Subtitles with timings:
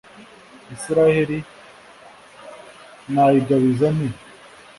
[0.75, 1.39] Israheli,
[3.13, 4.09] nayigabiza nte?